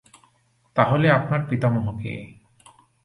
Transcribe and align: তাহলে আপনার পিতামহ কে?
তাহলে 0.75 1.07
আপনার 1.11 1.41
পিতামহ 1.49 1.85
কে? 1.97 2.13